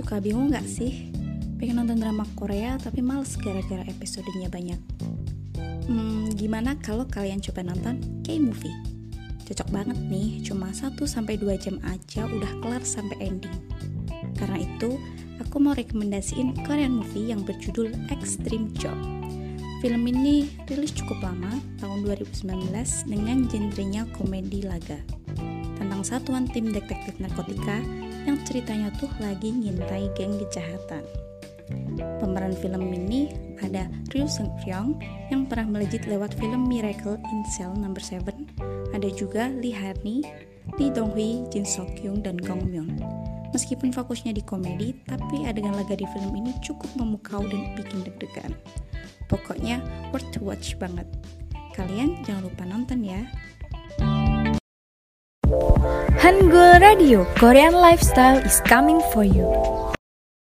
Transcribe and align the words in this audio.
Suka 0.00 0.16
bingung 0.16 0.48
gak 0.48 0.64
sih? 0.64 1.12
Pengen 1.60 1.84
nonton 1.84 2.00
drama 2.00 2.24
Korea 2.32 2.80
tapi 2.80 3.04
males 3.04 3.36
gara-gara 3.36 3.84
episodenya 3.84 4.48
banyak. 4.48 4.80
Hmm, 5.84 6.32
gimana 6.40 6.72
kalau 6.80 7.04
kalian 7.04 7.44
coba 7.44 7.68
nonton 7.68 8.00
K-movie? 8.24 8.72
Cocok 9.44 9.68
banget 9.68 10.00
nih, 10.08 10.40
cuma 10.40 10.72
1-2 10.72 11.04
jam 11.60 11.76
aja 11.84 12.24
udah 12.24 12.48
kelar 12.64 12.80
sampai 12.80 13.12
ending. 13.20 13.52
Karena 14.40 14.64
itu, 14.64 14.96
aku 15.36 15.60
mau 15.60 15.76
rekomendasiin 15.76 16.64
Korean 16.64 16.96
movie 16.96 17.28
yang 17.28 17.44
berjudul 17.44 17.92
Extreme 18.08 18.72
Job. 18.80 18.96
Film 19.84 20.08
ini 20.08 20.48
rilis 20.64 20.96
cukup 20.96 21.20
lama, 21.20 21.60
tahun 21.76 22.08
2019, 22.08 22.72
dengan 23.04 23.44
genrenya 23.52 24.08
komedi 24.16 24.64
laga. 24.64 24.96
Tentang 25.76 26.00
satuan 26.00 26.48
tim 26.48 26.72
detektif 26.72 27.20
narkotika 27.20 27.84
yang 28.26 28.36
ceritanya 28.44 28.92
tuh 28.98 29.10
lagi 29.22 29.52
ngintai 29.52 30.12
geng 30.16 30.36
kejahatan. 30.40 31.04
Pemeran 32.18 32.54
film 32.58 32.82
ini 32.90 33.30
ada 33.62 33.86
Ryu 34.10 34.26
Seung 34.26 34.50
Ryong 34.64 34.98
yang 35.30 35.46
pernah 35.46 35.78
melejit 35.78 36.04
lewat 36.08 36.34
film 36.34 36.66
Miracle 36.66 37.20
in 37.30 37.40
Cell 37.46 37.70
No. 37.76 37.94
7. 37.94 38.26
Ada 38.90 39.08
juga 39.14 39.46
Lee 39.48 39.74
Harni, 39.74 40.26
Lee 40.76 40.90
Dong 40.90 41.14
Hui, 41.14 41.46
Jin 41.54 41.62
Sok 41.62 42.00
Kyung, 42.00 42.20
dan 42.24 42.36
Gong 42.42 42.66
Myun. 42.66 42.98
Meskipun 43.50 43.90
fokusnya 43.90 44.30
di 44.30 44.42
komedi, 44.46 44.94
tapi 45.06 45.42
adegan 45.46 45.74
laga 45.74 45.98
di 45.98 46.06
film 46.14 46.30
ini 46.38 46.54
cukup 46.62 46.90
memukau 46.94 47.42
dan 47.46 47.74
bikin 47.74 48.06
deg-degan. 48.06 48.54
Pokoknya 49.26 49.82
worth 50.10 50.26
to 50.34 50.42
watch 50.42 50.78
banget. 50.78 51.06
Kalian 51.74 52.22
jangan 52.26 52.46
lupa 52.46 52.62
nonton 52.66 53.02
ya. 53.02 53.22
Hangul 56.30 56.78
Radio 56.78 57.26
Korean 57.34 57.74
Lifestyle 57.74 58.38
is 58.46 58.62
coming 58.62 59.02
for 59.10 59.26
you. 59.26 59.89